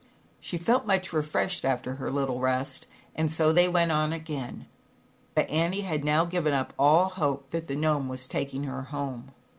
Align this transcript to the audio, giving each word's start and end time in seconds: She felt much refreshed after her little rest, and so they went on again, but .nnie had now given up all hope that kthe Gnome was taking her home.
She 0.39 0.57
felt 0.57 0.87
much 0.87 1.13
refreshed 1.13 1.63
after 1.63 1.93
her 1.93 2.09
little 2.09 2.39
rest, 2.39 2.87
and 3.13 3.31
so 3.31 3.51
they 3.51 3.67
went 3.67 3.91
on 3.91 4.13
again, 4.13 4.65
but 5.35 5.47
.nnie 5.47 5.83
had 5.83 6.03
now 6.03 6.25
given 6.25 6.53
up 6.53 6.73
all 6.79 7.09
hope 7.09 7.51
that 7.51 7.67
kthe 7.67 7.77
Gnome 7.77 8.09
was 8.09 8.27
taking 8.27 8.63
her 8.63 8.81
home. 8.81 9.29